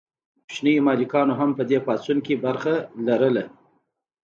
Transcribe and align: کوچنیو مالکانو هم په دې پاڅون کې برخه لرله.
کوچنیو 0.47 0.85
مالکانو 0.87 1.33
هم 1.39 1.49
په 1.57 1.63
دې 1.69 1.77
پاڅون 1.85 2.17
کې 2.25 2.41
برخه 2.45 2.73
لرله. 3.07 3.45